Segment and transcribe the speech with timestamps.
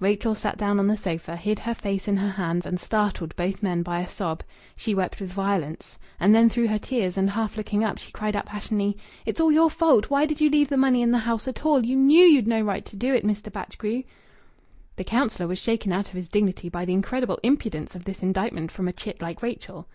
[0.00, 3.62] Rachel sat down on the sofa, hid her face in her hands, and startled both
[3.62, 4.42] men by a sob.
[4.74, 5.98] She wept with violence.
[6.18, 9.52] And then through her tears, and half looking up, she cried out passionately: "It's all
[9.52, 10.08] your fault.
[10.08, 11.84] Why did you leave the money in the house at all?
[11.84, 13.52] You know you'd no right to do it, Mr.
[13.52, 14.04] Batchgrew!"
[14.96, 18.70] The councillor was shaken out of his dignity by the incredible impudence of this indictment
[18.72, 19.86] from a chit like Rachel.